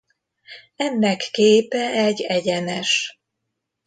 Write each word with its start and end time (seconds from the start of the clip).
Ennek 0.75 1.19
képe 1.31 1.91
egy 1.91 2.21
egyenes. 2.21 3.19